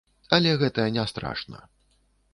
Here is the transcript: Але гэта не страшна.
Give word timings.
Але 0.37 0.53
гэта 0.63 0.87
не 0.95 1.05
страшна. 1.13 1.59